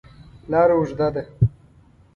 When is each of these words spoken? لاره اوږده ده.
لاره 0.51 0.73
اوږده 0.77 1.07
ده. 1.15 1.23